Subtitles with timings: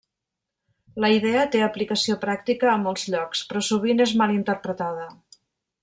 [1.03, 5.11] La idea té aplicació pràctica a molts llocs, però sovint és mal interpretada.